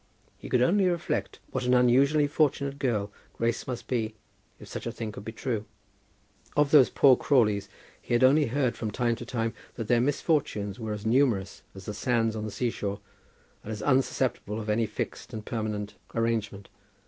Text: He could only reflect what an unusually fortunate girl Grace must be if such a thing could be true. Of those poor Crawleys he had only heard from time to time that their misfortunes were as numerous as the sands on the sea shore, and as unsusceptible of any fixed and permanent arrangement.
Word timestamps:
He 0.39 0.49
could 0.49 0.63
only 0.63 0.87
reflect 0.87 1.37
what 1.51 1.63
an 1.65 1.75
unusually 1.75 2.25
fortunate 2.25 2.79
girl 2.79 3.11
Grace 3.37 3.67
must 3.67 3.87
be 3.87 4.15
if 4.59 4.67
such 4.67 4.87
a 4.87 4.91
thing 4.91 5.11
could 5.11 5.23
be 5.23 5.31
true. 5.31 5.65
Of 6.57 6.71
those 6.71 6.89
poor 6.89 7.15
Crawleys 7.15 7.69
he 8.01 8.13
had 8.15 8.23
only 8.23 8.47
heard 8.47 8.75
from 8.75 8.89
time 8.89 9.15
to 9.17 9.27
time 9.27 9.53
that 9.75 9.87
their 9.87 10.01
misfortunes 10.01 10.79
were 10.79 10.91
as 10.93 11.05
numerous 11.05 11.61
as 11.75 11.85
the 11.85 11.93
sands 11.93 12.35
on 12.35 12.45
the 12.45 12.51
sea 12.51 12.71
shore, 12.71 12.99
and 13.61 13.71
as 13.71 13.83
unsusceptible 13.83 14.59
of 14.59 14.71
any 14.71 14.87
fixed 14.87 15.33
and 15.33 15.45
permanent 15.45 15.93
arrangement. 16.15 16.69